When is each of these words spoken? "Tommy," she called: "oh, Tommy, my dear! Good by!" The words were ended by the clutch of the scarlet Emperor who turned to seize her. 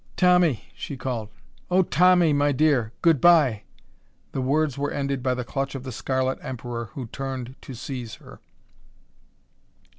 "Tommy," 0.17 0.63
she 0.73 0.97
called: 0.97 1.29
"oh, 1.69 1.83
Tommy, 1.83 2.33
my 2.33 2.51
dear! 2.51 2.91
Good 3.03 3.21
by!" 3.21 3.61
The 4.31 4.41
words 4.41 4.75
were 4.75 4.89
ended 4.89 5.21
by 5.21 5.35
the 5.35 5.45
clutch 5.45 5.75
of 5.75 5.83
the 5.83 5.91
scarlet 5.91 6.39
Emperor 6.41 6.85
who 6.93 7.05
turned 7.05 7.53
to 7.61 7.75
seize 7.75 8.15
her. 8.15 8.39